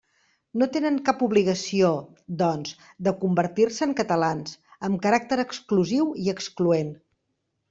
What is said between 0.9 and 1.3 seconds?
cap